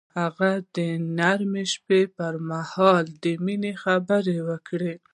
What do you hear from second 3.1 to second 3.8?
د مینې